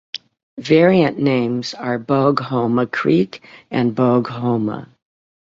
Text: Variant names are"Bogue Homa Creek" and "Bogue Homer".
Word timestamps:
Variant 0.57 1.19
names 1.19 1.75
are"Bogue 1.75 2.39
Homa 2.39 2.87
Creek" 2.87 3.45
and 3.69 3.93
"Bogue 3.93 4.29
Homer". 4.29 4.89